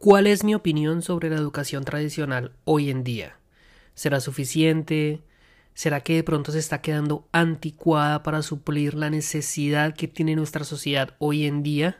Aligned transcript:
¿Cuál 0.00 0.28
es 0.28 0.44
mi 0.44 0.54
opinión 0.54 1.02
sobre 1.02 1.28
la 1.28 1.34
educación 1.34 1.84
tradicional 1.84 2.52
hoy 2.64 2.88
en 2.88 3.02
día? 3.02 3.36
¿Será 3.94 4.20
suficiente? 4.20 5.22
¿Será 5.74 6.02
que 6.02 6.14
de 6.14 6.22
pronto 6.22 6.52
se 6.52 6.60
está 6.60 6.80
quedando 6.80 7.26
anticuada 7.32 8.22
para 8.22 8.42
suplir 8.42 8.94
la 8.94 9.10
necesidad 9.10 9.94
que 9.94 10.06
tiene 10.06 10.36
nuestra 10.36 10.62
sociedad 10.62 11.16
hoy 11.18 11.46
en 11.46 11.64
día? 11.64 11.98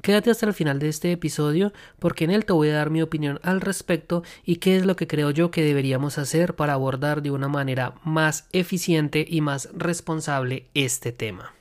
Quédate 0.00 0.30
hasta 0.30 0.46
el 0.46 0.54
final 0.54 0.78
de 0.78 0.88
este 0.88 1.12
episodio 1.12 1.74
porque 1.98 2.24
en 2.24 2.30
él 2.30 2.46
te 2.46 2.54
voy 2.54 2.70
a 2.70 2.76
dar 2.76 2.88
mi 2.88 3.02
opinión 3.02 3.38
al 3.42 3.60
respecto 3.60 4.22
y 4.42 4.56
qué 4.56 4.76
es 4.76 4.86
lo 4.86 4.96
que 4.96 5.06
creo 5.06 5.30
yo 5.30 5.50
que 5.50 5.62
deberíamos 5.62 6.16
hacer 6.16 6.56
para 6.56 6.72
abordar 6.72 7.20
de 7.20 7.30
una 7.30 7.48
manera 7.48 7.96
más 8.02 8.48
eficiente 8.52 9.26
y 9.28 9.42
más 9.42 9.68
responsable 9.74 10.68
este 10.72 11.12
tema. 11.12 11.52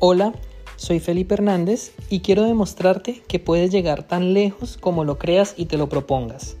Hola, 0.00 0.34
soy 0.76 1.00
Felipe 1.00 1.34
Hernández 1.34 1.92
y 2.10 2.20
quiero 2.20 2.42
demostrarte 2.42 3.22
que 3.28 3.38
puedes 3.38 3.70
llegar 3.70 4.02
tan 4.02 4.34
lejos 4.34 4.76
como 4.76 5.04
lo 5.04 5.18
creas 5.18 5.54
y 5.56 5.66
te 5.66 5.78
lo 5.78 5.88
propongas. 5.88 6.56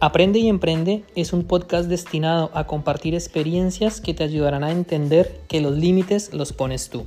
Aprende 0.00 0.38
y 0.40 0.48
Emprende 0.48 1.04
es 1.14 1.32
un 1.32 1.44
podcast 1.44 1.88
destinado 1.88 2.50
a 2.54 2.66
compartir 2.66 3.14
experiencias 3.14 4.00
que 4.00 4.14
te 4.14 4.24
ayudarán 4.24 4.64
a 4.64 4.72
entender 4.72 5.40
que 5.48 5.60
los 5.60 5.76
límites 5.76 6.32
los 6.32 6.52
pones 6.52 6.88
tú. 6.88 7.04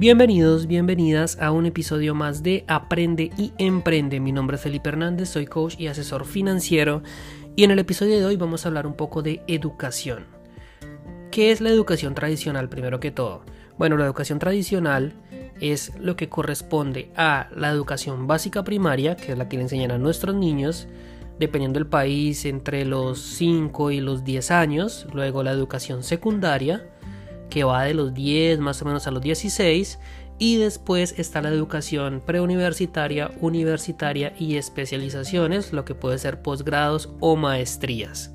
Bienvenidos, 0.00 0.66
bienvenidas 0.66 1.36
a 1.42 1.52
un 1.52 1.66
episodio 1.66 2.14
más 2.14 2.42
de 2.42 2.64
Aprende 2.68 3.30
y 3.36 3.52
Emprende. 3.58 4.18
Mi 4.18 4.32
nombre 4.32 4.56
es 4.56 4.62
Felipe 4.62 4.88
Hernández, 4.88 5.28
soy 5.28 5.44
coach 5.44 5.74
y 5.78 5.88
asesor 5.88 6.24
financiero 6.24 7.02
y 7.60 7.64
en 7.64 7.72
el 7.72 7.78
episodio 7.78 8.16
de 8.18 8.24
hoy 8.24 8.36
vamos 8.36 8.64
a 8.64 8.68
hablar 8.68 8.86
un 8.86 8.94
poco 8.94 9.20
de 9.20 9.42
educación. 9.46 10.24
¿Qué 11.30 11.50
es 11.50 11.60
la 11.60 11.68
educación 11.68 12.14
tradicional 12.14 12.70
primero 12.70 13.00
que 13.00 13.10
todo? 13.10 13.42
Bueno, 13.76 13.98
la 13.98 14.06
educación 14.06 14.38
tradicional 14.38 15.12
es 15.60 15.92
lo 15.98 16.16
que 16.16 16.30
corresponde 16.30 17.12
a 17.16 17.50
la 17.54 17.68
educación 17.68 18.26
básica 18.26 18.64
primaria, 18.64 19.14
que 19.14 19.32
es 19.32 19.36
la 19.36 19.50
que 19.50 19.58
le 19.58 19.64
enseñan 19.64 19.90
a 19.90 19.98
nuestros 19.98 20.34
niños, 20.34 20.88
dependiendo 21.38 21.78
del 21.78 21.86
país, 21.86 22.46
entre 22.46 22.86
los 22.86 23.20
5 23.20 23.90
y 23.90 24.00
los 24.00 24.24
10 24.24 24.50
años. 24.52 25.06
Luego 25.12 25.42
la 25.42 25.50
educación 25.50 26.02
secundaria, 26.02 26.88
que 27.50 27.64
va 27.64 27.84
de 27.84 27.92
los 27.92 28.14
10 28.14 28.58
más 28.60 28.80
o 28.80 28.86
menos 28.86 29.06
a 29.06 29.10
los 29.10 29.20
16 29.20 29.98
y 30.40 30.56
después 30.56 31.14
está 31.18 31.42
la 31.42 31.50
educación 31.50 32.22
preuniversitaria, 32.24 33.30
universitaria 33.40 34.32
y 34.38 34.56
especializaciones, 34.56 35.74
lo 35.74 35.84
que 35.84 35.94
puede 35.94 36.16
ser 36.16 36.40
posgrados 36.40 37.10
o 37.20 37.36
maestrías. 37.36 38.32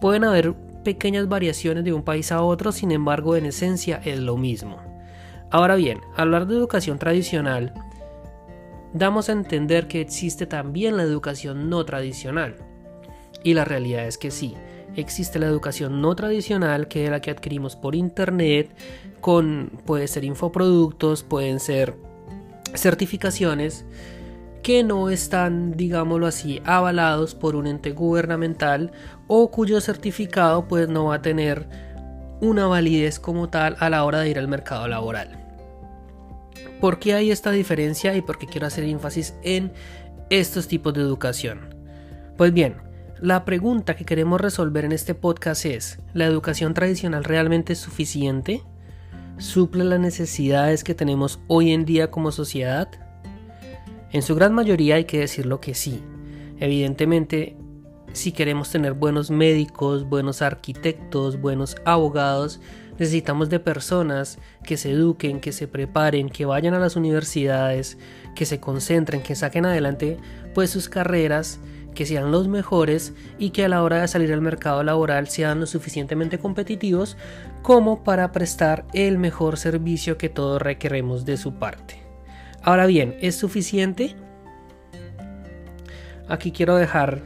Pueden 0.00 0.24
haber 0.24 0.54
pequeñas 0.82 1.28
variaciones 1.28 1.84
de 1.84 1.92
un 1.92 2.02
país 2.02 2.32
a 2.32 2.42
otro, 2.42 2.72
sin 2.72 2.90
embargo 2.90 3.36
en 3.36 3.46
esencia 3.46 4.02
es 4.04 4.18
lo 4.18 4.36
mismo. 4.36 4.78
Ahora 5.52 5.76
bien, 5.76 6.00
hablar 6.16 6.48
de 6.48 6.56
educación 6.56 6.98
tradicional, 6.98 7.74
damos 8.92 9.28
a 9.28 9.32
entender 9.32 9.86
que 9.86 10.00
existe 10.00 10.46
también 10.46 10.96
la 10.96 11.04
educación 11.04 11.70
no 11.70 11.84
tradicional. 11.84 12.56
Y 13.44 13.54
la 13.54 13.64
realidad 13.64 14.04
es 14.04 14.18
que 14.18 14.32
sí, 14.32 14.56
existe 14.96 15.38
la 15.38 15.46
educación 15.46 16.00
no 16.00 16.14
tradicional, 16.14 16.88
que 16.88 17.04
es 17.04 17.10
la 17.10 17.20
que 17.20 17.30
adquirimos 17.30 17.76
por 17.76 17.94
internet, 17.94 18.70
con 19.20 19.70
puede 19.84 20.08
ser 20.08 20.24
infoproductos, 20.24 21.22
pueden 21.22 21.60
ser 21.60 21.96
certificaciones 22.74 23.84
que 24.62 24.84
no 24.84 25.08
están, 25.08 25.76
digámoslo 25.76 26.26
así, 26.26 26.60
avalados 26.64 27.34
por 27.34 27.56
un 27.56 27.66
ente 27.66 27.92
gubernamental 27.92 28.92
o 29.26 29.50
cuyo 29.50 29.80
certificado 29.80 30.68
pues 30.68 30.88
no 30.88 31.06
va 31.06 31.16
a 31.16 31.22
tener 31.22 31.66
una 32.40 32.66
validez 32.66 33.18
como 33.18 33.48
tal 33.48 33.76
a 33.80 33.90
la 33.90 34.04
hora 34.04 34.20
de 34.20 34.30
ir 34.30 34.38
al 34.38 34.48
mercado 34.48 34.86
laboral. 34.88 35.38
¿Por 36.80 36.98
qué 36.98 37.14
hay 37.14 37.30
esta 37.30 37.50
diferencia 37.50 38.14
y 38.16 38.22
por 38.22 38.38
qué 38.38 38.46
quiero 38.46 38.66
hacer 38.66 38.84
énfasis 38.84 39.34
en 39.42 39.72
estos 40.30 40.66
tipos 40.68 40.94
de 40.94 41.00
educación? 41.00 41.74
Pues 42.36 42.52
bien, 42.52 42.76
la 43.20 43.44
pregunta 43.44 43.96
que 43.96 44.06
queremos 44.06 44.40
resolver 44.40 44.86
en 44.86 44.92
este 44.92 45.14
podcast 45.14 45.66
es, 45.66 45.98
¿la 46.14 46.24
educación 46.24 46.72
tradicional 46.72 47.22
realmente 47.22 47.74
es 47.74 47.78
suficiente? 47.78 48.62
¿Suple 49.36 49.84
las 49.84 50.00
necesidades 50.00 50.84
que 50.84 50.94
tenemos 50.94 51.38
hoy 51.46 51.72
en 51.72 51.84
día 51.84 52.10
como 52.10 52.32
sociedad? 52.32 52.88
En 54.10 54.22
su 54.22 54.34
gran 54.34 54.54
mayoría 54.54 54.94
hay 54.94 55.04
que 55.04 55.20
decirlo 55.20 55.60
que 55.60 55.74
sí. 55.74 56.02
Evidentemente, 56.58 57.56
si 58.12 58.32
queremos 58.32 58.70
tener 58.70 58.94
buenos 58.94 59.30
médicos, 59.30 60.08
buenos 60.08 60.40
arquitectos, 60.40 61.38
buenos 61.38 61.76
abogados, 61.84 62.58
necesitamos 63.00 63.48
de 63.48 63.58
personas 63.58 64.38
que 64.62 64.76
se 64.76 64.92
eduquen, 64.92 65.40
que 65.40 65.52
se 65.52 65.66
preparen, 65.66 66.28
que 66.28 66.44
vayan 66.44 66.74
a 66.74 66.78
las 66.78 66.96
universidades, 66.96 67.96
que 68.36 68.44
se 68.44 68.60
concentren, 68.60 69.22
que 69.22 69.34
saquen 69.34 69.64
adelante 69.64 70.18
pues 70.54 70.68
sus 70.68 70.90
carreras 70.90 71.60
que 71.94 72.04
sean 72.06 72.30
los 72.30 72.46
mejores 72.46 73.14
y 73.38 73.50
que 73.50 73.64
a 73.64 73.68
la 73.68 73.82
hora 73.82 74.02
de 74.02 74.08
salir 74.08 74.32
al 74.32 74.42
mercado 74.42 74.82
laboral 74.84 75.28
sean 75.28 75.60
lo 75.60 75.66
suficientemente 75.66 76.38
competitivos 76.38 77.16
como 77.62 78.04
para 78.04 78.32
prestar 78.32 78.84
el 78.92 79.18
mejor 79.18 79.56
servicio 79.56 80.18
que 80.18 80.28
todos 80.28 80.60
requeremos 80.60 81.24
de 81.24 81.38
su 81.38 81.54
parte. 81.54 82.02
Ahora 82.62 82.86
bien, 82.86 83.16
¿es 83.20 83.34
suficiente? 83.34 84.14
Aquí 86.28 86.52
quiero 86.52 86.76
dejar 86.76 87.22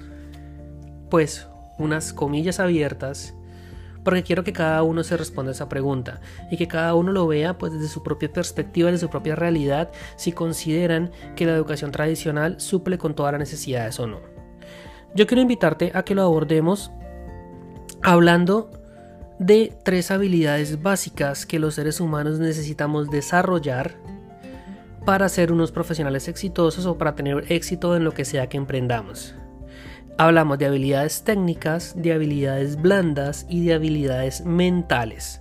pues 1.11 1.49
unas 1.79 2.13
comillas 2.13 2.61
abiertas 2.61 3.35
porque 4.05 4.23
quiero 4.23 4.45
que 4.45 4.53
cada 4.53 4.83
uno 4.83 5.03
se 5.03 5.17
responda 5.17 5.51
a 5.51 5.55
esa 5.55 5.69
pregunta 5.69 6.21
y 6.51 6.57
que 6.57 6.69
cada 6.69 6.95
uno 6.95 7.11
lo 7.11 7.27
vea 7.27 7.59
pues 7.59 7.73
desde 7.73 7.89
su 7.89 8.03
propia 8.03 8.33
perspectiva, 8.33 8.91
desde 8.91 9.07
su 9.07 9.11
propia 9.11 9.35
realidad, 9.35 9.91
si 10.17 10.33
consideran 10.33 11.11
que 11.35 11.47
la 11.47 11.55
educación 11.55 11.91
tradicional 11.91 12.61
suple 12.61 12.99
con 12.99 13.15
todas 13.15 13.33
las 13.33 13.41
necesidades 13.41 13.99
o 13.99 14.07
no. 14.07 14.21
Yo 15.15 15.27
quiero 15.27 15.41
invitarte 15.41 15.91
a 15.95 16.05
que 16.05 16.15
lo 16.15 16.23
abordemos 16.23 16.91
hablando 18.03 18.71
de 19.39 19.77
tres 19.83 20.11
habilidades 20.11 20.83
básicas 20.83 21.47
que 21.47 21.59
los 21.59 21.75
seres 21.75 22.01
humanos 22.01 22.39
necesitamos 22.39 23.11
desarrollar 23.11 23.97
para 25.05 25.29
ser 25.29 25.53
unos 25.53 25.73
profesionales 25.73 26.29
exitosos 26.29 26.87
o 26.87 26.97
para 26.97 27.15
tener 27.15 27.45
éxito 27.53 27.97
en 27.97 28.05
lo 28.05 28.13
que 28.13 28.25
sea 28.25 28.49
que 28.49 28.57
emprendamos. 28.57 29.35
Hablamos 30.17 30.59
de 30.59 30.67
habilidades 30.67 31.25
técnicas, 31.25 31.95
de 31.97 32.13
habilidades 32.13 32.81
blandas 32.81 33.47
y 33.49 33.65
de 33.65 33.75
habilidades 33.75 34.45
mentales. 34.45 35.41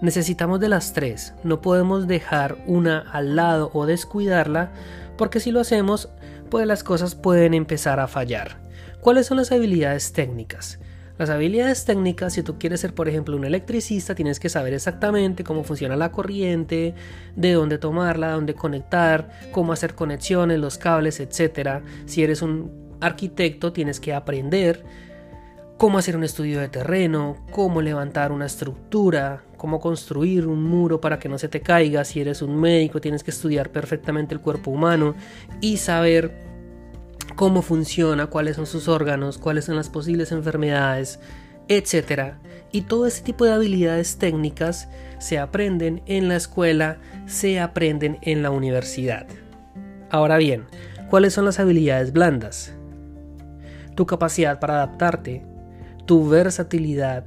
Necesitamos 0.00 0.58
de 0.58 0.70
las 0.70 0.94
tres, 0.94 1.34
no 1.44 1.60
podemos 1.60 2.06
dejar 2.06 2.56
una 2.66 3.00
al 3.12 3.36
lado 3.36 3.70
o 3.74 3.84
descuidarla 3.84 4.72
porque 5.18 5.38
si 5.38 5.50
lo 5.50 5.60
hacemos, 5.60 6.08
pues 6.48 6.66
las 6.66 6.82
cosas 6.82 7.14
pueden 7.14 7.52
empezar 7.52 8.00
a 8.00 8.08
fallar. 8.08 8.56
¿Cuáles 9.02 9.26
son 9.26 9.36
las 9.36 9.52
habilidades 9.52 10.14
técnicas? 10.14 10.78
Las 11.18 11.28
habilidades 11.28 11.84
técnicas, 11.84 12.32
si 12.32 12.42
tú 12.42 12.58
quieres 12.58 12.80
ser, 12.80 12.94
por 12.94 13.10
ejemplo, 13.10 13.36
un 13.36 13.44
electricista, 13.44 14.14
tienes 14.14 14.40
que 14.40 14.48
saber 14.48 14.72
exactamente 14.72 15.44
cómo 15.44 15.62
funciona 15.62 15.94
la 15.96 16.10
corriente, 16.10 16.94
de 17.36 17.52
dónde 17.52 17.76
tomarla, 17.76 18.32
dónde 18.32 18.54
conectar, 18.54 19.30
cómo 19.52 19.74
hacer 19.74 19.94
conexiones, 19.94 20.58
los 20.58 20.78
cables, 20.78 21.20
etc. 21.20 21.82
Si 22.06 22.22
eres 22.22 22.42
un 22.42 22.85
arquitecto, 23.00 23.72
tienes 23.72 24.00
que 24.00 24.14
aprender 24.14 24.84
cómo 25.76 25.98
hacer 25.98 26.16
un 26.16 26.24
estudio 26.24 26.60
de 26.60 26.68
terreno, 26.68 27.36
cómo 27.50 27.82
levantar 27.82 28.32
una 28.32 28.46
estructura, 28.46 29.42
cómo 29.56 29.80
construir 29.80 30.46
un 30.46 30.62
muro 30.62 31.00
para 31.00 31.18
que 31.18 31.28
no 31.28 31.38
se 31.38 31.48
te 31.48 31.60
caiga. 31.60 32.04
Si 32.04 32.20
eres 32.20 32.42
un 32.42 32.56
médico, 32.56 33.00
tienes 33.00 33.22
que 33.22 33.30
estudiar 33.30 33.70
perfectamente 33.70 34.34
el 34.34 34.40
cuerpo 34.40 34.70
humano 34.70 35.14
y 35.60 35.76
saber 35.76 36.46
cómo 37.34 37.62
funciona, 37.62 38.28
cuáles 38.28 38.56
son 38.56 38.66
sus 38.66 38.88
órganos, 38.88 39.38
cuáles 39.38 39.66
son 39.66 39.76
las 39.76 39.90
posibles 39.90 40.32
enfermedades, 40.32 41.20
etc. 41.68 42.34
Y 42.72 42.82
todo 42.82 43.06
ese 43.06 43.22
tipo 43.22 43.44
de 43.44 43.52
habilidades 43.52 44.16
técnicas 44.16 44.88
se 45.18 45.38
aprenden 45.38 46.02
en 46.06 46.28
la 46.28 46.36
escuela, 46.36 46.98
se 47.26 47.60
aprenden 47.60 48.18
en 48.22 48.42
la 48.42 48.50
universidad. 48.50 49.26
Ahora 50.10 50.38
bien, 50.38 50.64
¿cuáles 51.10 51.34
son 51.34 51.44
las 51.44 51.58
habilidades 51.60 52.12
blandas? 52.12 52.75
Tu 53.96 54.06
capacidad 54.06 54.60
para 54.60 54.74
adaptarte, 54.74 55.42
tu 56.04 56.28
versatilidad, 56.28 57.24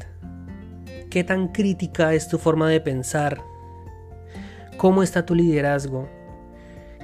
qué 1.09 1.23
tan 1.23 1.49
crítica 1.49 2.13
es 2.13 2.29
tu 2.29 2.37
forma 2.37 2.69
de 2.69 2.79
pensar, 2.79 3.41
cómo 4.77 5.03
está 5.03 5.25
tu 5.25 5.35
liderazgo, 5.35 6.07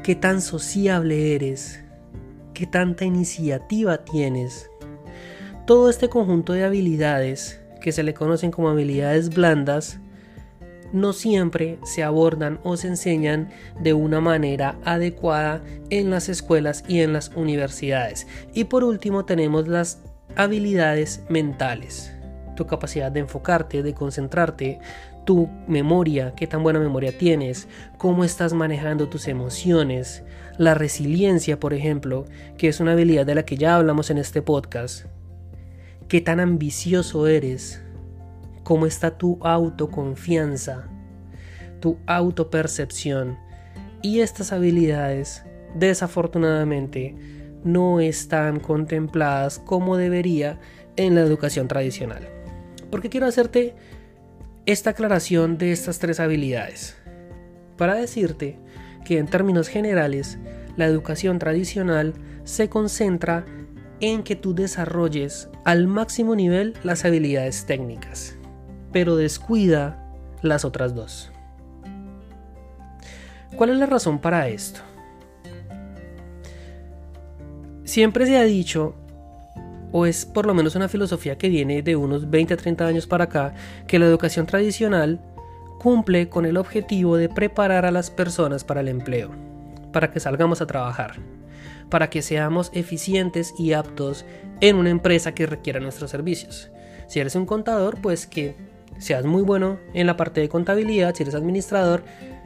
qué 0.04 0.16
tan 0.16 0.40
sociable 0.42 1.36
eres, 1.36 1.84
qué 2.54 2.68
tanta 2.68 3.06
iniciativa 3.06 4.06
tienes. 4.06 4.70
Todo 5.66 5.90
este 5.90 6.10
conjunto 6.10 6.54
de 6.54 6.64
habilidades, 6.64 7.60
que 7.82 7.92
se 7.92 8.04
le 8.04 8.14
conocen 8.14 8.52
como 8.52 8.70
habilidades 8.70 9.30
blandas, 9.30 10.00
no 10.94 11.14
siempre 11.14 11.80
se 11.84 12.04
abordan 12.04 12.60
o 12.64 12.78
se 12.78 12.88
enseñan 12.88 13.50
de 13.82 13.94
una 13.94 14.22
manera 14.22 14.78
adecuada 14.84 15.62
en 15.90 16.10
las 16.10 16.30
escuelas 16.30 16.84
y 16.88 17.02
en 17.02 17.14
las 17.14 17.30
universidades. 17.36 18.28
Y 18.54 18.66
por 18.66 18.84
último 18.84 19.26
tenemos 19.26 19.68
las 19.68 20.02
habilidades 20.36 21.24
mentales. 21.30 22.12
Tu 22.56 22.66
capacidad 22.66 23.12
de 23.12 23.22
enfocarte, 23.22 23.84
de 23.84 23.94
concentrarte, 23.94 24.80
tu 25.26 25.50
memoria, 25.68 26.34
qué 26.36 26.48
tan 26.48 26.64
buena 26.64 26.80
memoria 26.80 27.18
tienes, 27.18 27.68
cómo 27.98 28.24
estás 28.24 28.54
manejando 28.54 29.10
tus 29.10 29.28
emociones, 29.28 30.24
la 30.58 30.74
resiliencia, 30.74 31.60
por 31.60 31.74
ejemplo, 31.74 32.26
que 32.58 32.68
es 32.68 32.80
una 32.80 32.94
habilidad 32.94 33.26
de 33.26 33.36
la 33.36 33.44
que 33.44 33.58
ya 33.58 33.76
hablamos 33.76 34.10
en 34.10 34.20
este 34.20 34.42
podcast, 34.42 35.06
qué 36.08 36.22
tan 36.22 36.40
ambicioso 36.40 37.28
eres, 37.28 37.82
cómo 38.66 38.88
está 38.88 39.18
tu 39.18 39.38
autoconfianza, 39.44 40.90
tu 41.80 42.00
autopercepción. 42.08 43.38
Y 44.02 44.22
estas 44.22 44.52
habilidades, 44.52 45.44
desafortunadamente, 45.76 47.16
no 47.64 48.00
están 48.00 48.60
contempladas 48.60 49.60
como 49.60 49.98
debería 49.98 50.60
en 50.96 51.14
la 51.14 51.22
educación 51.22 51.68
tradicional. 51.68 52.28
Porque 52.90 53.10
quiero 53.10 53.28
hacerte 53.28 53.76
esta 54.66 54.90
aclaración 54.90 55.60
de 55.60 55.72
estas 55.72 56.00
tres 56.00 56.20
habilidades. 56.20 56.98
Para 57.78 57.94
decirte 57.94 58.58
que 59.06 59.20
en 59.20 59.28
términos 59.28 59.68
generales, 59.68 60.40
la 60.76 60.88
educación 60.88 61.38
tradicional 61.38 62.16
se 62.46 62.68
concentra 62.68 63.46
en 64.00 64.24
que 64.24 64.36
tú 64.36 64.56
desarrolles 64.56 65.50
al 65.66 65.86
máximo 65.86 66.36
nivel 66.36 66.74
las 66.84 67.06
habilidades 67.06 67.66
técnicas, 67.68 68.38
pero 68.96 69.18
descuida 69.18 69.98
las 70.42 70.64
otras 70.64 70.96
dos. 70.96 71.30
¿Cuál 73.58 73.72
es 73.72 73.78
la 73.78 73.88
razón 73.88 74.20
para 74.20 74.48
esto? 74.48 74.80
Siempre 77.84 78.26
se 78.26 78.38
ha 78.38 78.44
dicho, 78.44 78.96
o 79.92 80.06
es 80.06 80.26
por 80.26 80.46
lo 80.46 80.54
menos 80.54 80.78
una 80.78 80.88
filosofía 80.88 81.38
que 81.38 81.50
viene 81.50 81.82
de 81.82 81.98
unos 81.98 82.30
20 82.30 82.54
a 82.54 82.58
30 82.58 82.88
años 82.88 83.06
para 83.06 83.26
acá, 83.26 83.54
que 83.86 84.00
la 84.00 84.06
educación 84.06 84.46
tradicional 84.46 85.20
cumple 85.78 86.30
con 86.30 86.46
el 86.46 86.56
objetivo 86.56 87.18
de 87.18 87.28
preparar 87.28 87.86
a 87.86 87.92
las 87.92 88.10
personas 88.10 88.64
para 88.64 88.80
el 88.80 88.88
empleo, 88.88 89.32
para 89.92 90.10
que 90.10 90.22
salgamos 90.22 90.62
a 90.62 90.68
trabajar, 90.68 91.16
para 91.90 92.10
que 92.10 92.22
seamos 92.22 92.72
eficientes 92.74 93.54
y 93.60 93.74
aptos 93.74 94.24
en 94.62 94.78
una 94.78 94.90
empresa 94.90 95.34
que 95.34 95.48
requiera 95.48 95.82
nuestros 95.82 96.12
servicios. 96.12 96.72
Si 97.10 97.20
eres 97.20 97.36
un 97.36 97.46
contador, 97.46 98.00
pues 98.00 98.26
que 98.26 98.74
seas 98.98 99.26
muy 99.26 99.42
bueno 99.42 99.80
en 99.94 100.08
la 100.08 100.18
parte 100.18 100.42
de 100.42 100.50
contabilidad, 100.50 101.14
si 101.16 101.24
eres 101.24 101.36
administrador, 101.36 102.04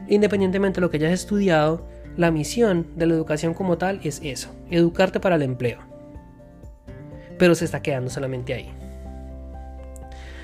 independientemente 0.08 0.76
de 0.76 0.82
lo 0.82 0.90
que 0.90 0.98
hayas 0.98 1.12
estudiado, 1.12 1.86
la 2.16 2.30
misión 2.30 2.86
de 2.96 3.06
la 3.06 3.14
educación 3.14 3.54
como 3.54 3.78
tal 3.78 4.00
es 4.02 4.20
eso, 4.22 4.50
educarte 4.70 5.20
para 5.20 5.36
el 5.36 5.42
empleo. 5.42 5.78
Pero 7.38 7.54
se 7.54 7.64
está 7.64 7.80
quedando 7.82 8.10
solamente 8.10 8.52
ahí. 8.52 8.70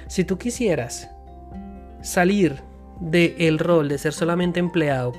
Si 0.09 0.25
tú 0.25 0.39
quisieras 0.39 1.11
salir 2.01 2.63
del 3.01 3.59
rol 3.59 3.89
de 3.89 3.99
ser 3.99 4.13
solamente 4.13 4.61
empleado 4.61 5.13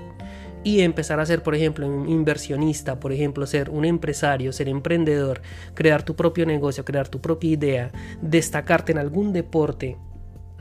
y 0.63 0.81
empezar 0.81 1.19
a 1.19 1.25
ser, 1.25 1.43
por 1.43 1.55
ejemplo, 1.55 1.87
un 1.87 2.09
inversionista, 2.09 2.99
por 2.99 3.11
ejemplo, 3.13 3.45
ser 3.45 3.69
un 3.69 3.85
empresario, 3.85 4.51
ser 4.51 4.67
emprendedor, 4.69 5.41
crear 5.73 6.03
tu 6.03 6.15
propio 6.15 6.45
negocio, 6.45 6.83
crear 6.83 7.07
tu 7.07 7.21
propia 7.21 7.51
idea, 7.51 7.91
destacarte 8.21 8.91
en 8.91 8.97
algún 8.97 9.33
deporte, 9.33 9.97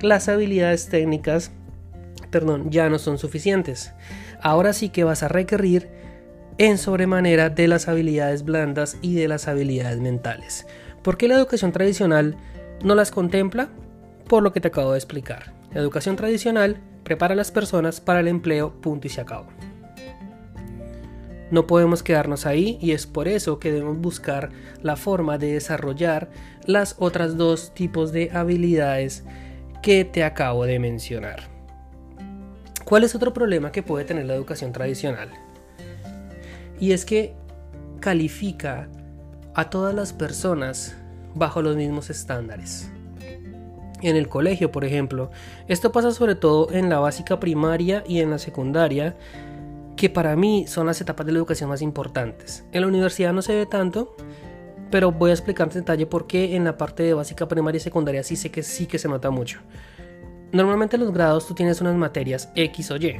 las 0.00 0.28
habilidades 0.28 0.88
técnicas, 0.88 1.52
perdón, 2.30 2.70
ya 2.70 2.88
no 2.88 2.98
son 2.98 3.18
suficientes. 3.18 3.92
Ahora 4.40 4.72
sí 4.72 4.90
que 4.90 5.04
vas 5.04 5.22
a 5.22 5.28
requerir 5.28 5.88
en 6.58 6.78
sobremanera 6.78 7.50
de 7.50 7.68
las 7.68 7.88
habilidades 7.88 8.44
blandas 8.44 8.96
y 9.02 9.14
de 9.14 9.28
las 9.28 9.48
habilidades 9.48 10.00
mentales. 10.00 10.66
¿Por 11.02 11.16
qué 11.16 11.28
la 11.28 11.36
educación 11.36 11.72
tradicional 11.72 12.36
no 12.82 12.94
las 12.94 13.10
contempla? 13.10 13.68
Por 14.28 14.42
lo 14.42 14.52
que 14.52 14.60
te 14.60 14.68
acabo 14.68 14.92
de 14.92 14.98
explicar. 14.98 15.54
La 15.72 15.80
educación 15.80 16.16
tradicional 16.16 16.78
prepara 17.04 17.34
a 17.34 17.36
las 17.36 17.50
personas 17.50 18.00
para 18.00 18.20
el 18.20 18.28
empleo, 18.28 18.80
punto 18.80 19.06
y 19.06 19.10
se 19.10 19.20
acabó. 19.20 19.46
No 21.50 21.68
podemos 21.68 22.02
quedarnos 22.02 22.44
ahí 22.44 22.76
y 22.80 22.90
es 22.90 23.06
por 23.06 23.28
eso 23.28 23.60
que 23.60 23.70
debemos 23.70 23.98
buscar 23.98 24.50
la 24.82 24.96
forma 24.96 25.38
de 25.38 25.52
desarrollar 25.52 26.28
las 26.64 26.96
otras 26.98 27.36
dos 27.36 27.72
tipos 27.72 28.10
de 28.10 28.30
habilidades 28.32 29.22
que 29.86 30.04
te 30.04 30.24
acabo 30.24 30.64
de 30.66 30.80
mencionar. 30.80 31.44
¿Cuál 32.84 33.04
es 33.04 33.14
otro 33.14 33.32
problema 33.32 33.70
que 33.70 33.84
puede 33.84 34.04
tener 34.04 34.26
la 34.26 34.34
educación 34.34 34.72
tradicional? 34.72 35.30
Y 36.80 36.90
es 36.90 37.04
que 37.04 37.36
califica 38.00 38.88
a 39.54 39.70
todas 39.70 39.94
las 39.94 40.12
personas 40.12 40.96
bajo 41.36 41.62
los 41.62 41.76
mismos 41.76 42.10
estándares. 42.10 42.90
En 44.02 44.16
el 44.16 44.28
colegio, 44.28 44.72
por 44.72 44.84
ejemplo, 44.84 45.30
esto 45.68 45.92
pasa 45.92 46.10
sobre 46.10 46.34
todo 46.34 46.72
en 46.72 46.88
la 46.88 46.98
básica 46.98 47.38
primaria 47.38 48.02
y 48.08 48.18
en 48.18 48.30
la 48.30 48.40
secundaria, 48.40 49.14
que 49.94 50.10
para 50.10 50.34
mí 50.34 50.66
son 50.66 50.86
las 50.86 51.00
etapas 51.00 51.26
de 51.26 51.30
la 51.30 51.38
educación 51.38 51.70
más 51.70 51.80
importantes. 51.80 52.64
En 52.72 52.80
la 52.80 52.88
universidad 52.88 53.32
no 53.32 53.40
se 53.40 53.54
ve 53.54 53.66
tanto, 53.66 54.16
pero 54.90 55.12
voy 55.12 55.30
a 55.30 55.34
explicarte 55.34 55.78
en 55.78 55.84
detalle 55.84 56.06
por 56.06 56.26
qué 56.26 56.56
en 56.56 56.64
la 56.64 56.76
parte 56.76 57.02
de 57.02 57.14
básica, 57.14 57.48
primaria 57.48 57.78
y 57.78 57.80
secundaria 57.80 58.22
sí 58.22 58.36
sé 58.36 58.50
que 58.50 58.62
sí 58.62 58.86
que 58.86 58.98
se 58.98 59.08
nota 59.08 59.30
mucho. 59.30 59.60
Normalmente 60.52 60.96
en 60.96 61.02
los 61.02 61.12
grados 61.12 61.46
tú 61.46 61.54
tienes 61.54 61.80
unas 61.80 61.96
materias 61.96 62.50
X 62.54 62.90
o 62.90 62.96
Y. 62.96 63.16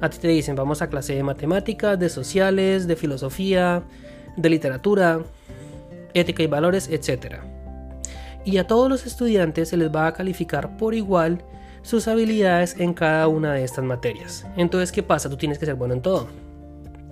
A 0.00 0.10
ti 0.10 0.18
te 0.18 0.28
dicen 0.28 0.56
vamos 0.56 0.82
a 0.82 0.88
clase 0.88 1.14
de 1.14 1.22
matemáticas, 1.22 1.98
de 1.98 2.08
sociales, 2.08 2.86
de 2.86 2.96
filosofía, 2.96 3.82
de 4.36 4.50
literatura, 4.50 5.20
ética 6.14 6.42
y 6.42 6.46
valores, 6.46 6.88
etc. 6.90 7.36
Y 8.44 8.58
a 8.58 8.66
todos 8.66 8.88
los 8.88 9.06
estudiantes 9.06 9.70
se 9.70 9.76
les 9.76 9.94
va 9.94 10.06
a 10.06 10.12
calificar 10.12 10.76
por 10.76 10.94
igual 10.94 11.42
sus 11.82 12.06
habilidades 12.08 12.78
en 12.78 12.94
cada 12.94 13.28
una 13.28 13.54
de 13.54 13.64
estas 13.64 13.84
materias. 13.84 14.46
Entonces, 14.56 14.92
¿qué 14.92 15.02
pasa? 15.02 15.28
Tú 15.28 15.36
tienes 15.36 15.58
que 15.58 15.66
ser 15.66 15.74
bueno 15.74 15.94
en 15.94 16.02
todo. 16.02 16.28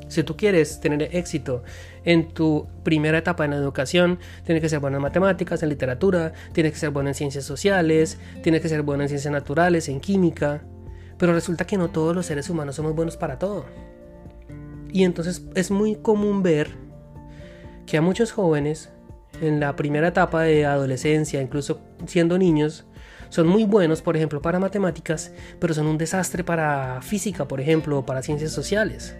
Si 0.09 0.23
tú 0.23 0.37
quieres 0.37 0.81
tener 0.81 1.03
éxito 1.17 1.65
en 2.05 2.29
tu 2.29 2.69
primera 2.85 3.19
etapa 3.19 3.45
en 3.45 3.51
la 3.51 3.57
educación, 3.57 4.19
tienes 4.45 4.63
que 4.63 4.69
ser 4.69 4.79
bueno 4.79 4.99
en 4.99 5.03
matemáticas, 5.03 5.63
en 5.63 5.69
literatura, 5.69 6.33
tienes 6.53 6.73
que 6.73 6.79
ser 6.79 6.91
bueno 6.91 7.09
en 7.09 7.15
ciencias 7.15 7.45
sociales, 7.45 8.19
tienes 8.43 8.61
que 8.61 8.69
ser 8.69 8.83
bueno 8.83 9.03
en 9.03 9.09
ciencias 9.09 9.33
naturales, 9.33 9.89
en 9.89 10.01
química. 10.01 10.63
Pero 11.19 11.33
resulta 11.33 11.67
que 11.67 11.77
no 11.77 11.91
todos 11.91 12.15
los 12.15 12.27
seres 12.27 12.49
humanos 12.51 12.77
somos 12.77 12.95
buenos 12.95 13.17
para 13.17 13.39
todo. 13.39 13.65
Y 14.93 15.05
entonces 15.05 15.47
es 15.55 15.71
muy 15.71 15.97
común 15.97 16.43
ver 16.43 16.71
que 17.85 17.97
a 17.97 18.03
muchos 18.03 18.33
jóvenes 18.33 18.91
en 19.41 19.61
la 19.61 19.77
primera 19.77 20.09
etapa 20.09 20.43
de 20.43 20.67
adolescencia, 20.67 21.43
incluso 21.43 21.81
siendo 22.07 22.39
niños, 22.39 22.87
son 23.29 23.49
muy 23.49 23.65
buenos, 23.65 24.03
por 24.03 24.17
ejemplo, 24.17 24.41
para 24.41 24.59
matemáticas, 24.59 25.33
pero 25.59 25.75
son 25.75 25.87
un 25.87 25.99
desastre 25.99 26.45
para 26.45 27.03
física, 27.03 27.49
por 27.49 27.61
ejemplo, 27.61 27.99
o 27.99 28.07
para 28.07 28.23
ciencias 28.23 28.53
sociales. 28.53 29.17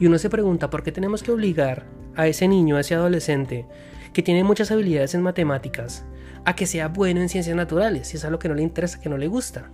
Y 0.00 0.06
uno 0.06 0.18
se 0.18 0.30
pregunta 0.30 0.70
por 0.70 0.82
qué 0.82 0.90
tenemos 0.90 1.22
que 1.22 1.30
obligar 1.30 1.84
a 2.16 2.26
ese 2.26 2.48
niño, 2.48 2.76
a 2.76 2.80
ese 2.80 2.94
adolescente, 2.94 3.66
que 4.12 4.22
tiene 4.22 4.42
muchas 4.42 4.70
habilidades 4.70 5.14
en 5.14 5.22
matemáticas, 5.22 6.04
a 6.44 6.56
que 6.56 6.66
sea 6.66 6.88
bueno 6.88 7.20
en 7.20 7.28
ciencias 7.28 7.54
naturales, 7.54 8.08
si 8.08 8.16
es 8.16 8.24
algo 8.24 8.38
que 8.38 8.48
no 8.48 8.54
le 8.54 8.62
interesa, 8.62 9.00
que 9.00 9.10
no 9.10 9.18
le 9.18 9.28
gusta. 9.28 9.70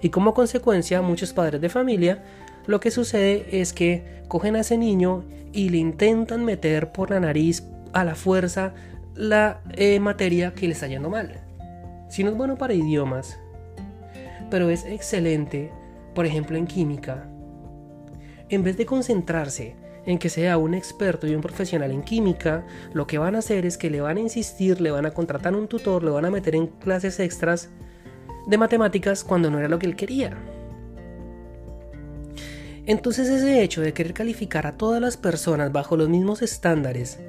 Y 0.00 0.08
como 0.08 0.34
consecuencia, 0.34 1.02
muchos 1.02 1.32
padres 1.32 1.60
de 1.60 1.68
familia 1.68 2.22
lo 2.66 2.80
que 2.80 2.90
sucede 2.90 3.60
es 3.60 3.72
que 3.72 4.22
cogen 4.28 4.56
a 4.56 4.60
ese 4.60 4.78
niño 4.78 5.24
y 5.52 5.68
le 5.68 5.78
intentan 5.78 6.44
meter 6.44 6.92
por 6.92 7.10
la 7.10 7.20
nariz 7.20 7.64
a 7.92 8.04
la 8.04 8.14
fuerza 8.14 8.72
la 9.14 9.60
eh, 9.72 10.00
materia 10.00 10.54
que 10.54 10.66
le 10.66 10.72
está 10.72 10.86
yendo 10.86 11.10
mal. 11.10 11.40
Si 12.08 12.24
no 12.24 12.30
es 12.30 12.36
bueno 12.36 12.56
para 12.56 12.74
idiomas, 12.74 13.38
pero 14.50 14.70
es 14.70 14.84
excelente, 14.84 15.70
por 16.14 16.24
ejemplo 16.24 16.56
en 16.56 16.66
química, 16.66 17.26
en 18.56 18.62
vez 18.62 18.76
de 18.76 18.86
concentrarse 18.86 19.74
en 20.04 20.18
que 20.18 20.28
sea 20.28 20.58
un 20.58 20.74
experto 20.74 21.26
y 21.26 21.34
un 21.34 21.40
profesional 21.40 21.90
en 21.92 22.02
química, 22.02 22.66
lo 22.92 23.06
que 23.06 23.18
van 23.18 23.36
a 23.36 23.38
hacer 23.38 23.66
es 23.66 23.78
que 23.78 23.90
le 23.90 24.00
van 24.00 24.16
a 24.16 24.20
insistir, 24.20 24.80
le 24.80 24.90
van 24.90 25.06
a 25.06 25.12
contratar 25.12 25.54
un 25.54 25.68
tutor, 25.68 26.02
le 26.02 26.10
van 26.10 26.24
a 26.24 26.30
meter 26.30 26.56
en 26.56 26.66
clases 26.66 27.20
extras 27.20 27.68
de 28.46 28.58
matemáticas 28.58 29.22
cuando 29.22 29.50
no 29.50 29.58
era 29.58 29.68
lo 29.68 29.78
que 29.78 29.86
él 29.86 29.96
quería. 29.96 30.36
Entonces 32.84 33.28
ese 33.28 33.62
hecho 33.62 33.80
de 33.80 33.92
querer 33.92 34.12
calificar 34.12 34.66
a 34.66 34.76
todas 34.76 35.00
las 35.00 35.16
personas 35.16 35.70
bajo 35.70 35.96
los 35.96 36.08
mismos 36.08 36.42
estándares 36.42 37.20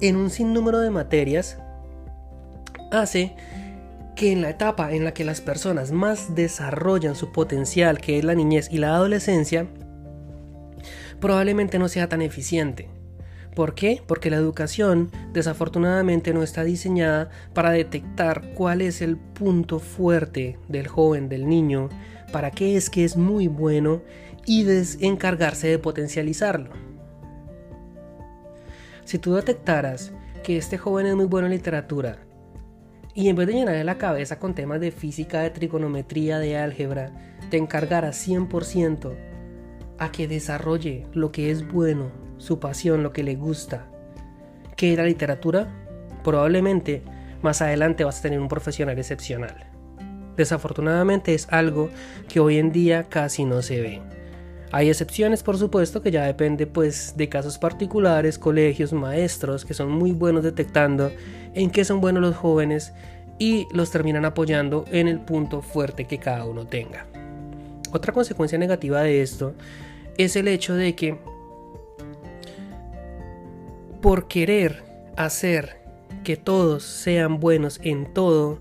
en 0.00 0.16
un 0.16 0.30
sinnúmero 0.30 0.80
de 0.80 0.90
materias 0.90 1.58
hace 2.90 3.36
que 4.16 4.32
en 4.32 4.42
la 4.42 4.50
etapa 4.50 4.92
en 4.92 5.04
la 5.04 5.14
que 5.14 5.24
las 5.24 5.40
personas 5.40 5.92
más 5.92 6.34
desarrollan 6.34 7.14
su 7.14 7.30
potencial, 7.30 8.00
que 8.00 8.18
es 8.18 8.24
la 8.24 8.34
niñez 8.34 8.68
y 8.72 8.78
la 8.78 8.94
adolescencia, 8.94 9.68
probablemente 11.20 11.78
no 11.78 11.88
sea 11.88 12.08
tan 12.08 12.22
eficiente. 12.22 12.88
¿Por 13.54 13.74
qué? 13.74 14.02
Porque 14.06 14.30
la 14.30 14.36
educación 14.36 15.10
desafortunadamente 15.32 16.32
no 16.32 16.42
está 16.42 16.64
diseñada 16.64 17.30
para 17.52 17.70
detectar 17.70 18.54
cuál 18.54 18.80
es 18.80 19.02
el 19.02 19.16
punto 19.16 19.80
fuerte 19.80 20.58
del 20.68 20.86
joven, 20.86 21.28
del 21.28 21.48
niño, 21.48 21.88
para 22.32 22.50
qué 22.52 22.76
es 22.76 22.90
que 22.90 23.04
es 23.04 23.16
muy 23.16 23.48
bueno 23.48 24.02
y 24.46 24.66
encargarse 25.00 25.68
de 25.68 25.78
potencializarlo. 25.78 26.70
Si 29.04 29.18
tú 29.18 29.34
detectaras 29.34 30.12
que 30.44 30.56
este 30.56 30.78
joven 30.78 31.06
es 31.06 31.16
muy 31.16 31.26
bueno 31.26 31.46
en 31.46 31.52
literatura 31.52 32.18
y 33.14 33.28
en 33.28 33.36
vez 33.36 33.48
de 33.48 33.54
llenarle 33.54 33.82
la 33.82 33.98
cabeza 33.98 34.38
con 34.38 34.54
temas 34.54 34.80
de 34.80 34.92
física, 34.92 35.40
de 35.40 35.50
trigonometría, 35.50 36.38
de 36.38 36.56
álgebra, 36.56 37.12
te 37.50 37.56
encargará 37.56 38.10
100% 38.10 39.29
a 40.00 40.10
que 40.10 40.26
desarrolle 40.26 41.06
lo 41.12 41.30
que 41.30 41.50
es 41.50 41.70
bueno, 41.70 42.10
su 42.38 42.58
pasión, 42.58 43.04
lo 43.04 43.12
que 43.12 43.22
le 43.22 43.36
gusta, 43.36 43.86
que 44.76 44.96
la 44.96 45.04
literatura, 45.04 45.68
probablemente 46.24 47.02
más 47.42 47.62
adelante 47.62 48.02
vas 48.02 48.18
a 48.18 48.22
tener 48.22 48.40
un 48.40 48.48
profesional 48.48 48.98
excepcional. 48.98 49.54
Desafortunadamente 50.36 51.34
es 51.34 51.46
algo 51.50 51.90
que 52.28 52.40
hoy 52.40 52.58
en 52.58 52.72
día 52.72 53.04
casi 53.10 53.44
no 53.44 53.60
se 53.60 53.80
ve. 53.80 54.02
Hay 54.72 54.88
excepciones, 54.88 55.42
por 55.42 55.58
supuesto, 55.58 56.00
que 56.00 56.10
ya 56.10 56.24
depende 56.24 56.66
pues 56.66 57.14
de 57.16 57.28
casos 57.28 57.58
particulares, 57.58 58.38
colegios, 58.38 58.92
maestros 58.92 59.66
que 59.66 59.74
son 59.74 59.90
muy 59.90 60.12
buenos 60.12 60.44
detectando 60.44 61.12
en 61.54 61.70
qué 61.70 61.84
son 61.84 62.00
buenos 62.00 62.22
los 62.22 62.36
jóvenes 62.36 62.92
y 63.38 63.66
los 63.72 63.90
terminan 63.90 64.24
apoyando 64.24 64.86
en 64.90 65.08
el 65.08 65.20
punto 65.20 65.60
fuerte 65.60 66.06
que 66.06 66.18
cada 66.18 66.46
uno 66.46 66.66
tenga. 66.66 67.06
Otra 67.92 68.12
consecuencia 68.12 68.56
negativa 68.56 69.02
de 69.02 69.20
esto 69.20 69.54
es 70.22 70.36
el 70.36 70.48
hecho 70.48 70.74
de 70.74 70.94
que 70.94 71.18
por 74.00 74.28
querer 74.28 74.82
hacer 75.16 75.80
que 76.24 76.36
todos 76.36 76.84
sean 76.84 77.40
buenos 77.40 77.80
en 77.82 78.12
todo, 78.12 78.60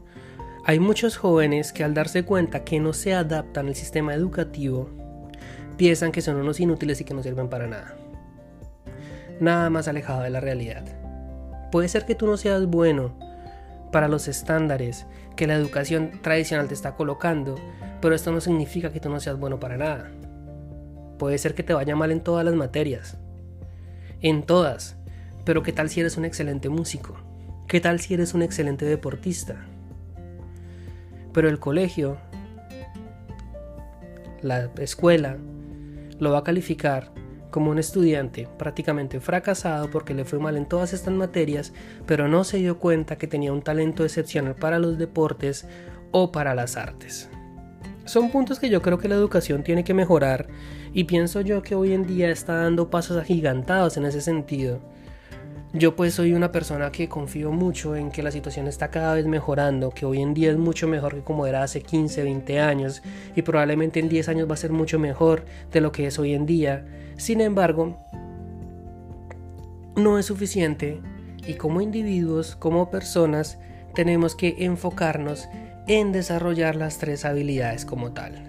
hay 0.66 0.80
muchos 0.80 1.18
jóvenes 1.18 1.74
que 1.74 1.84
al 1.84 1.94
darse 1.94 2.24
cuenta 2.24 2.64
que 2.64 2.80
no 2.80 2.94
se 2.94 3.14
adaptan 3.14 3.68
al 3.68 3.76
sistema 3.76 4.14
educativo, 4.14 4.90
piensan 5.78 6.12
que 6.12 6.22
son 6.22 6.36
unos 6.36 6.60
inútiles 6.60 7.02
y 7.02 7.06
que 7.06 7.14
no 7.14 7.24
sirven 7.24 7.50
para 7.50 7.68
nada. 7.68 7.96
Nada 9.40 9.70
más 9.70 9.88
alejado 9.88 10.22
de 10.22 10.30
la 10.30 10.42
realidad. 10.42 10.84
Puede 11.72 11.88
ser 11.88 12.06
que 12.06 12.16
tú 12.16 12.26
no 12.26 12.38
seas 12.38 12.66
bueno 12.66 13.18
para 13.92 14.08
los 14.08 14.28
estándares 14.28 15.06
que 15.36 15.48
la 15.48 15.56
educación 15.56 16.20
tradicional 16.22 16.68
te 16.68 16.74
está 16.74 16.96
colocando, 16.96 17.56
pero 18.02 18.14
esto 18.14 18.32
no 18.32 18.42
significa 18.42 18.92
que 18.92 19.00
tú 19.00 19.10
no 19.10 19.20
seas 19.20 19.40
bueno 19.40 19.60
para 19.60 19.78
nada. 19.78 20.12
Puede 21.20 21.38
ser 21.38 21.54
que 21.54 21.64
te 21.64 21.74
vaya 21.74 21.96
mal 21.98 22.12
en 22.12 22.22
todas 22.22 22.46
las 22.46 22.56
materias. 22.56 23.18
En 24.22 24.42
todas. 24.44 24.96
Pero 25.44 25.62
¿qué 25.64 25.74
tal 25.74 25.90
si 25.90 26.00
eres 26.00 26.18
un 26.18 26.24
excelente 26.24 26.70
músico? 26.70 27.18
¿Qué 27.68 27.82
tal 27.82 28.00
si 28.00 28.14
eres 28.14 28.34
un 28.34 28.42
excelente 28.42 28.86
deportista? 28.86 29.58
Pero 31.34 31.50
el 31.50 31.60
colegio, 31.60 32.18
la 34.42 34.72
escuela, 34.80 35.38
lo 36.20 36.32
va 36.32 36.40
a 36.40 36.44
calificar 36.44 37.12
como 37.52 37.70
un 37.72 37.80
estudiante 37.80 38.48
prácticamente 38.58 39.20
fracasado 39.20 39.90
porque 39.92 40.14
le 40.14 40.24
fue 40.24 40.40
mal 40.40 40.56
en 40.56 40.68
todas 40.68 40.94
estas 40.94 41.14
materias, 41.14 41.74
pero 42.06 42.30
no 42.30 42.46
se 42.46 42.58
dio 42.58 42.80
cuenta 42.80 43.18
que 43.18 43.28
tenía 43.28 43.52
un 43.52 43.62
talento 43.62 44.06
excepcional 44.06 44.56
para 44.56 44.80
los 44.80 44.98
deportes 44.98 45.68
o 46.12 46.32
para 46.32 46.56
las 46.56 46.78
artes. 46.78 47.30
Son 48.06 48.32
puntos 48.32 48.58
que 48.58 48.70
yo 48.70 48.82
creo 48.82 48.98
que 48.98 49.10
la 49.10 49.16
educación 49.16 49.64
tiene 49.64 49.84
que 49.84 49.94
mejorar 49.94 50.48
y 50.94 51.06
pienso 51.06 51.42
yo 51.42 51.62
que 51.62 51.76
hoy 51.76 51.94
en 51.94 52.06
día 52.06 52.30
está 52.30 52.56
dando 52.56 52.90
pasos 52.90 53.18
agigantados 53.18 53.98
en 53.98 54.06
ese 54.06 54.22
sentido. 54.22 54.80
Yo 55.72 55.96
pues 55.96 56.16
soy 56.16 56.34
una 56.34 56.52
persona 56.52 56.92
que 56.92 57.08
confío 57.08 57.52
mucho 57.52 57.96
en 57.96 58.10
que 58.10 58.24
la 58.24 58.32
situación 58.32 58.68
está 58.68 58.90
cada 58.90 59.14
vez 59.14 59.28
mejorando, 59.28 59.92
que 59.92 60.08
hoy 60.08 60.20
en 60.20 60.34
día 60.34 60.50
es 60.50 60.58
mucho 60.58 60.88
mejor 60.88 61.14
que 61.14 61.22
como 61.22 61.46
era 61.46 61.62
hace 61.62 61.82
15, 61.82 62.24
20 62.24 62.60
años 62.60 63.04
y 63.36 63.44
probablemente 63.44 64.00
en 64.00 64.10
10 64.10 64.30
años 64.30 64.50
va 64.50 64.56
a 64.56 64.58
ser 64.58 64.72
mucho 64.72 64.98
mejor 64.98 65.46
de 65.72 65.82
lo 65.82 65.92
que 65.92 66.08
es 66.08 66.18
hoy 66.18 66.34
en 66.34 66.48
día. 66.48 66.88
Sin 67.18 67.40
embargo, 67.40 67.98
no 69.96 70.18
es 70.18 70.26
suficiente 70.26 71.02
y 71.46 71.54
como 71.54 71.82
individuos, 71.82 72.56
como 72.56 72.90
personas, 72.90 73.60
tenemos 73.94 74.34
que 74.34 74.56
enfocarnos 74.66 75.48
en 75.88 76.12
desarrollar 76.12 76.76
las 76.76 76.98
tres 76.98 77.26
habilidades 77.26 77.86
como 77.86 78.12
tal. 78.12 78.49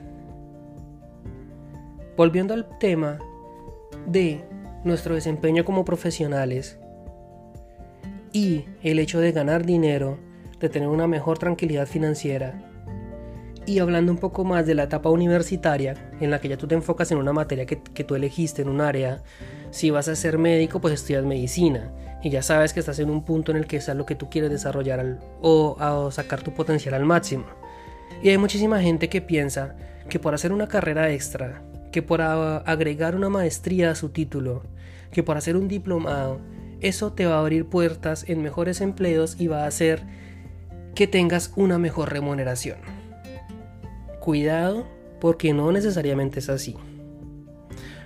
Volviendo 2.21 2.53
al 2.53 2.69
tema 2.77 3.19
de 4.07 4.45
nuestro 4.85 5.15
desempeño 5.15 5.65
como 5.65 5.87
profesionales, 5.87 6.79
y 8.31 8.67
el 8.83 8.99
hecho 8.99 9.21
de 9.21 9.33
ganar 9.33 9.65
dinero, 9.65 10.19
de 10.59 10.69
tener 10.69 10.91
una 10.91 11.07
mejor 11.07 11.39
tranquilidad 11.39 11.87
financiera. 11.87 12.61
Y 13.65 13.79
hablando 13.79 14.13
un 14.13 14.19
poco 14.19 14.45
más 14.45 14.67
de 14.67 14.75
la 14.75 14.83
etapa 14.83 15.09
universitaria, 15.09 16.11
en 16.21 16.31
la 16.31 16.43
que 16.43 16.51
ya 16.51 16.59
tú 16.59 16.69
te 16.69 16.75
enfocas 16.75 17.11
en 17.11 17.17
una 17.17 17.33
materia 17.33 17.65
que, 17.65 18.05
tú 18.05 18.15
elegiste, 18.15 18.61
en 18.61 18.69
un 18.69 18.83
área, 18.83 19.23
si 19.71 19.89
vas 19.89 20.07
a 20.09 20.15
ser 20.15 20.37
médico, 20.37 20.79
pues 20.79 20.93
estudias 20.93 21.25
medicina. 21.25 21.91
Y 22.23 22.29
ya 22.29 22.43
sabes 22.43 22.75
que 22.75 22.81
estás 22.81 22.99
en 22.99 23.09
un 23.09 23.25
punto 23.25 23.51
en 23.51 23.57
el 23.57 23.67
que 23.67 23.79
es 23.79 23.89
lo 23.89 24.05
que 24.05 24.15
tú 24.15 24.29
quieres 24.29 24.51
desarrollar 24.51 25.21
o, 25.41 25.75
o 25.81 26.11
sacar 26.11 26.43
tu 26.43 26.53
potencial 26.53 26.93
al 26.93 27.07
máximo. 27.07 27.47
Y 28.23 28.29
hay 28.29 28.37
muchísima 28.37 28.79
gente 28.83 29.09
que 29.09 29.23
piensa 29.23 29.75
que 30.11 30.19
por 30.19 30.35
hacer 30.35 30.53
una 30.53 30.67
carrera 30.67 31.11
extra, 31.11 31.63
que 31.93 32.03
por 32.03 32.23
agregar 32.23 33.17
una 33.17 33.29
maestría 33.29 33.91
a 33.91 33.95
su 33.95 34.11
título, 34.11 34.63
que 35.13 35.23
por 35.23 35.37
hacer 35.37 35.57
un 35.57 35.69
diplomado, 35.69 36.41
eso 36.81 37.13
te 37.13 37.27
va 37.27 37.37
a 37.37 37.41
abrir 37.41 37.67
puertas 37.67 38.25
en 38.29 38.43
mejores 38.43 38.81
empleos 38.81 39.37
y 39.39 39.49
va 39.49 39.65
a 39.65 39.67
hacer 39.67 40.03
que 40.95 41.07
tengas 41.07 41.53
una 41.57 41.79
mejor 41.79 42.13
remuneración. 42.13 42.79
Cuidado 44.21 44.87
porque 45.21 45.53
no 45.53 45.73
necesariamente 45.73 46.39
es 46.39 46.49
así. 46.49 46.77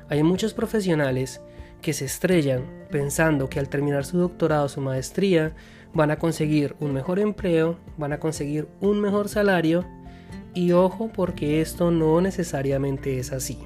Hay 0.09 0.23
muchos 0.23 0.55
profesionales 0.55 1.41
que 1.81 1.93
se 1.93 2.05
estrellan 2.05 2.65
pensando 2.91 3.49
que 3.49 3.59
al 3.59 3.69
terminar 3.69 4.05
su 4.05 4.19
doctorado 4.19 4.67
o 4.67 4.69
su 4.69 4.81
maestría 4.81 5.55
van 5.93 6.11
a 6.11 6.19
conseguir 6.19 6.75
un 6.81 6.93
mejor 6.93 7.19
empleo, 7.19 7.79
van 7.97 8.13
a 8.13 8.19
conseguir 8.19 8.69
un 8.81 9.01
mejor 9.01 9.29
salario 9.29 9.85
y 10.55 10.73
ojo 10.73 11.11
porque 11.13 11.61
esto 11.61 11.91
no 11.91 12.21
necesariamente 12.21 13.19
es 13.19 13.33
así. 13.33 13.59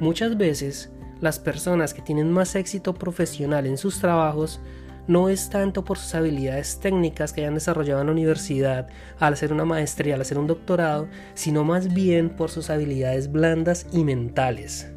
Muchas 0.00 0.36
veces 0.36 0.90
las 1.20 1.38
personas 1.38 1.94
que 1.94 2.02
tienen 2.02 2.30
más 2.30 2.54
éxito 2.56 2.94
profesional 2.94 3.66
en 3.66 3.78
sus 3.78 4.00
trabajos 4.00 4.60
no 5.06 5.28
es 5.28 5.50
tanto 5.50 5.84
por 5.84 5.98
sus 5.98 6.14
habilidades 6.14 6.80
técnicas 6.80 7.32
que 7.32 7.42
hayan 7.42 7.54
desarrollado 7.54 8.00
en 8.00 8.06
la 8.06 8.12
universidad 8.12 8.88
al 9.18 9.34
hacer 9.34 9.52
una 9.52 9.64
maestría, 9.64 10.14
al 10.14 10.22
hacer 10.22 10.38
un 10.38 10.46
doctorado, 10.46 11.08
sino 11.34 11.62
más 11.62 11.92
bien 11.92 12.30
por 12.30 12.50
sus 12.50 12.70
habilidades 12.70 13.30
blandas 13.30 13.86
y 13.92 14.02
mentales. 14.02 14.90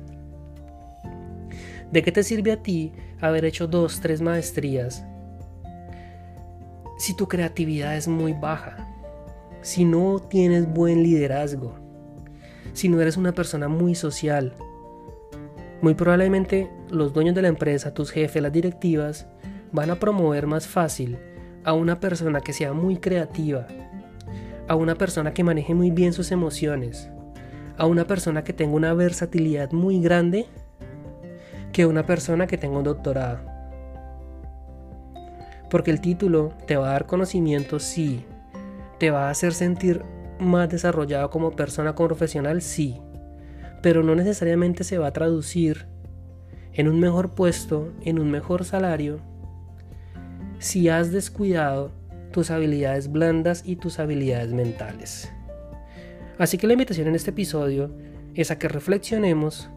¿De 1.91 2.01
qué 2.03 2.11
te 2.11 2.23
sirve 2.23 2.51
a 2.51 2.63
ti 2.63 2.93
haber 3.21 3.45
hecho 3.45 3.67
dos, 3.67 3.99
tres 4.01 4.21
maestrías 4.21 5.05
si 6.97 7.15
tu 7.15 7.27
creatividad 7.27 7.95
es 7.95 8.07
muy 8.07 8.33
baja? 8.33 8.87
Si 9.61 9.85
no 9.85 10.19
tienes 10.19 10.67
buen 10.67 11.03
liderazgo, 11.03 11.75
si 12.73 12.89
no 12.89 13.01
eres 13.01 13.17
una 13.17 13.33
persona 13.33 13.67
muy 13.67 13.95
social, 13.95 14.53
muy 15.81 15.93
probablemente 15.93 16.69
los 16.89 17.13
dueños 17.13 17.35
de 17.35 17.43
la 17.43 17.47
empresa, 17.49 17.93
tus 17.93 18.11
jefes, 18.11 18.41
las 18.41 18.51
directivas, 18.51 19.27
van 19.71 19.91
a 19.91 19.95
promover 19.95 20.47
más 20.47 20.67
fácil 20.67 21.19
a 21.63 21.73
una 21.73 21.99
persona 21.99 22.41
que 22.41 22.53
sea 22.53 22.73
muy 22.73 22.97
creativa, 22.97 23.67
a 24.67 24.75
una 24.75 24.95
persona 24.95 25.33
que 25.33 25.43
maneje 25.43 25.75
muy 25.75 25.91
bien 25.91 26.13
sus 26.13 26.31
emociones, 26.31 27.09
a 27.77 27.85
una 27.85 28.05
persona 28.05 28.43
que 28.43 28.53
tenga 28.53 28.75
una 28.75 28.93
versatilidad 28.93 29.71
muy 29.71 30.01
grande, 30.01 30.47
que 31.71 31.85
una 31.85 32.05
persona 32.05 32.47
que 32.47 32.57
tenga 32.57 32.77
un 32.77 32.83
doctorado. 32.83 33.39
Porque 35.69 35.91
el 35.91 36.01
título 36.01 36.53
te 36.65 36.77
va 36.77 36.89
a 36.89 36.91
dar 36.93 37.05
conocimiento, 37.05 37.79
sí. 37.79 38.25
Te 38.99 39.11
va 39.11 39.27
a 39.27 39.29
hacer 39.29 39.53
sentir 39.53 40.01
más 40.39 40.69
desarrollado 40.69 41.29
como 41.29 41.51
persona, 41.51 41.93
profesional, 41.93 42.61
sí 42.61 43.01
pero 43.81 44.03
no 44.03 44.15
necesariamente 44.15 44.83
se 44.83 44.97
va 44.97 45.07
a 45.07 45.13
traducir 45.13 45.87
en 46.73 46.87
un 46.87 46.99
mejor 46.99 47.33
puesto, 47.33 47.91
en 48.01 48.19
un 48.19 48.29
mejor 48.29 48.65
salario, 48.65 49.19
si 50.59 50.89
has 50.89 51.11
descuidado 51.11 51.91
tus 52.31 52.51
habilidades 52.51 53.11
blandas 53.11 53.63
y 53.65 53.77
tus 53.77 53.99
habilidades 53.99 54.53
mentales. 54.53 55.31
Así 56.37 56.57
que 56.57 56.67
la 56.67 56.73
invitación 56.73 57.07
en 57.07 57.15
este 57.15 57.31
episodio 57.31 57.91
es 58.35 58.51
a 58.51 58.59
que 58.59 58.67
reflexionemos 58.67 59.69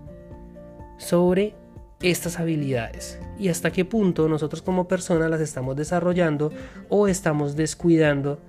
sobre 0.99 1.55
estas 2.03 2.39
habilidades 2.39 3.19
y 3.39 3.49
hasta 3.49 3.71
qué 3.71 3.85
punto 3.85 4.29
nosotros 4.29 4.63
como 4.63 4.89
personas 4.89 5.31
las 5.31 5.41
estamos 5.41 5.77
desarrollando 5.77 6.53
o 6.89 7.09
estamos 7.09 7.57
descuidando 7.57 8.41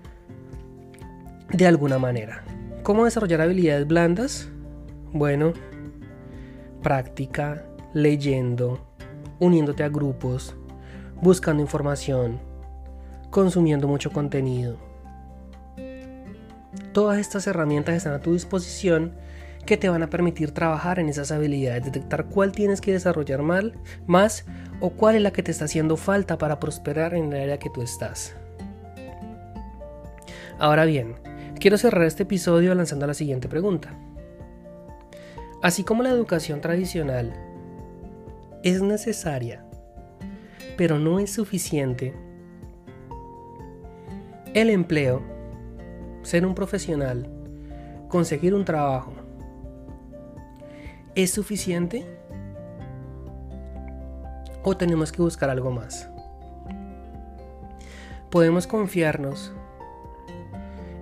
de 1.54 1.68
alguna 1.68 1.98
manera. 1.98 2.44
¿Cómo 2.84 3.06
desarrollar 3.06 3.42
habilidades 3.42 3.88
blandas? 3.88 4.51
Bueno, 5.14 5.52
práctica, 6.82 7.66
leyendo, 7.94 8.80
uniéndote 9.40 9.84
a 9.84 9.90
grupos, 9.90 10.56
buscando 11.22 11.62
información, 11.62 12.40
consumiendo 13.30 13.90
mucho 13.90 14.12
contenido. 14.12 14.78
Todas 16.94 17.20
estas 17.20 17.46
herramientas 17.48 17.96
están 17.96 18.14
a 18.14 18.22
tu 18.22 18.34
disposición 18.34 19.14
que 19.66 19.76
te 19.76 19.90
van 19.90 20.02
a 20.02 20.10
permitir 20.10 20.52
trabajar 20.52 20.98
en 20.98 21.10
esas 21.10 21.32
habilidades, 21.32 21.84
detectar 21.84 22.28
cuál 22.28 22.54
tienes 22.54 22.80
que 22.80 22.94
desarrollar 22.94 23.42
mal, 23.42 23.78
más 24.08 24.46
o 24.80 24.92
cuál 24.92 25.16
es 25.16 25.22
la 25.22 25.32
que 25.32 25.44
te 25.44 25.52
está 25.52 25.66
haciendo 25.66 25.98
falta 25.98 26.38
para 26.38 26.60
prosperar 26.60 27.14
en 27.14 27.34
el 27.34 27.42
área 27.42 27.60
que 27.60 27.70
tú 27.70 27.82
estás. 27.82 28.36
Ahora 30.58 30.86
bien, 30.86 31.16
quiero 31.60 31.78
cerrar 31.78 32.04
este 32.06 32.24
episodio 32.24 32.74
lanzando 32.76 33.08
la 33.08 33.14
siguiente 33.14 33.50
pregunta. 33.50 33.94
Así 35.62 35.84
como 35.84 36.02
la 36.02 36.10
educación 36.10 36.60
tradicional 36.60 37.34
es 38.64 38.82
necesaria, 38.82 39.64
pero 40.76 40.98
no 40.98 41.20
es 41.20 41.32
suficiente, 41.32 42.16
el 44.56 44.72
empleo, 44.72 45.22
ser 46.24 46.48
un 46.48 46.56
profesional, 46.56 47.30
conseguir 48.10 48.56
un 48.56 48.66
trabajo, 48.66 49.14
¿es 51.14 51.30
suficiente? 51.30 52.06
¿O 54.64 54.76
tenemos 54.76 55.12
que 55.12 55.22
buscar 55.22 55.52
algo 55.52 55.70
más? 55.70 56.10
Podemos 58.32 58.66
confiarnos 58.66 59.54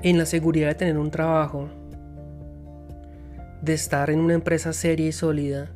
en 0.03 0.17
la 0.17 0.25
seguridad 0.25 0.67
de 0.67 0.75
tener 0.75 0.97
un 0.97 1.11
trabajo, 1.11 1.69
de 3.61 3.73
estar 3.73 4.09
en 4.09 4.19
una 4.19 4.33
empresa 4.33 4.73
seria 4.73 5.07
y 5.07 5.11
sólida, 5.11 5.71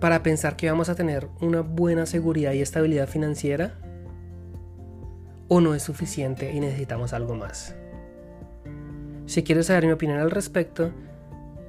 para 0.00 0.22
pensar 0.22 0.56
que 0.56 0.70
vamos 0.70 0.88
a 0.88 0.94
tener 0.94 1.28
una 1.40 1.62
buena 1.62 2.06
seguridad 2.06 2.52
y 2.52 2.60
estabilidad 2.60 3.08
financiera? 3.08 3.74
¿O 5.48 5.60
no 5.60 5.74
es 5.74 5.82
suficiente 5.82 6.52
y 6.52 6.60
necesitamos 6.60 7.12
algo 7.12 7.34
más? 7.34 7.74
Si 9.26 9.42
quieres 9.42 9.66
saber 9.66 9.86
mi 9.86 9.92
opinión 9.92 10.18
al 10.18 10.30
respecto, 10.30 10.92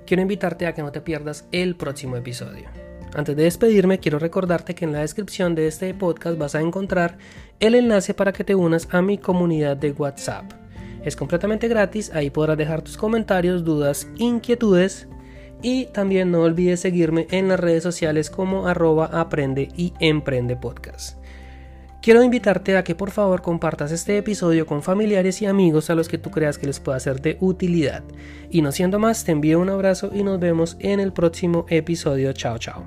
quiero 0.06 0.22
invitarte 0.22 0.68
a 0.68 0.74
que 0.74 0.82
no 0.82 0.92
te 0.92 1.02
pierdas 1.02 1.46
el 1.52 1.76
próximo 1.76 2.18
episodio. 2.18 2.70
Antes 3.16 3.36
de 3.36 3.44
despedirme, 3.44 4.00
quiero 4.00 4.20
recordarte 4.20 4.76
que 4.76 4.86
en 4.86 4.92
la 4.92 5.00
descripción 5.00 5.56
de 5.56 5.68
este 5.68 5.94
podcast 5.94 6.38
vas 6.38 6.56
a 6.56 6.62
encontrar 6.62 7.18
el 7.60 7.74
enlace 7.76 8.14
para 8.14 8.34
que 8.34 8.44
te 8.44 8.54
unas 8.54 8.88
a 8.94 9.02
mi 9.02 9.18
comunidad 9.18 9.78
de 9.78 9.92
WhatsApp. 9.92 10.52
Es 11.04 11.16
completamente 11.16 11.68
gratis, 11.68 12.12
ahí 12.14 12.30
podrás 12.30 12.58
dejar 12.58 12.82
tus 12.82 12.98
comentarios, 12.98 13.64
dudas, 13.64 14.08
inquietudes 14.18 15.08
y 15.62 15.86
también 15.88 16.32
no 16.32 16.42
olvides 16.42 16.80
seguirme 16.82 17.28
en 17.32 17.48
las 17.48 17.60
redes 17.60 17.84
sociales 17.84 18.30
como 18.30 18.68
arroba 18.68 19.06
aprende 19.06 19.70
y 19.76 19.94
emprende 20.00 20.56
podcast. 20.56 21.18
Quiero 22.02 22.24
invitarte 22.24 22.78
a 22.78 22.84
que 22.84 22.96
por 22.96 23.12
favor 23.12 23.42
compartas 23.42 23.92
este 23.92 24.18
episodio 24.18 24.66
con 24.66 24.82
familiares 24.82 25.42
y 25.42 25.46
amigos 25.46 25.90
a 25.90 25.96
los 25.96 26.08
que 26.08 26.18
tú 26.18 26.32
creas 26.32 26.58
que 26.58 26.68
les 26.68 26.80
pueda 26.80 27.00
ser 27.00 27.22
de 27.22 27.38
utilidad. 27.42 28.04
Y 28.50 28.62
no 28.62 28.72
siendo 28.72 28.98
más, 28.98 29.26
te 29.26 29.34
envío 29.34 29.60
un 29.60 29.70
abrazo 29.70 30.12
y 30.14 30.24
nos 30.24 30.40
vemos 30.40 30.78
en 30.80 31.02
el 31.02 31.12
próximo 31.12 31.66
episodio. 31.70 32.32
Chao, 32.34 32.60
chao. 32.60 32.86